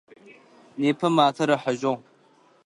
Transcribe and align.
Непэ 0.81 1.07
матэр 1.17 1.49
ыхьыжьыгъ. 1.55 1.95